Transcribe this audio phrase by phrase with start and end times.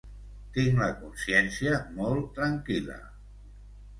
[0.53, 2.99] Tinc la consciència molt tranquil·la.